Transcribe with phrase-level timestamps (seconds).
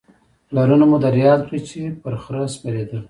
[0.47, 2.99] پلرونه مو در یاد کړئ چې په خره سپرېدل